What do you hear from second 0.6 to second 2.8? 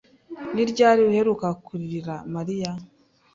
ryari uheruka kurira Mariya?